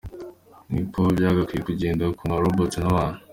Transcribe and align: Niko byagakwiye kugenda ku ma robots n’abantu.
Niko 0.71 0.99
byagakwiye 1.15 1.61
kugenda 1.67 2.03
ku 2.17 2.23
ma 2.29 2.35
robots 2.43 2.75
n’abantu. 2.79 3.19